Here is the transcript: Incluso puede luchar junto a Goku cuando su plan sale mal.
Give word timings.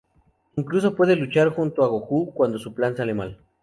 Incluso 0.55 0.95
puede 0.95 1.15
luchar 1.15 1.49
junto 1.49 1.83
a 1.83 1.87
Goku 1.87 2.33
cuando 2.33 2.57
su 2.57 2.73
plan 2.73 2.97
sale 2.97 3.13
mal. 3.13 3.37